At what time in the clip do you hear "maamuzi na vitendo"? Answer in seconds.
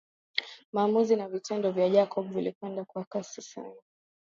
0.73-1.71